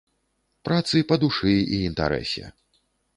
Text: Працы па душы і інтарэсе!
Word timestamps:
Працы 0.69 1.01
па 1.11 1.15
душы 1.23 1.53
і 1.57 1.77
інтарэсе! 1.91 2.45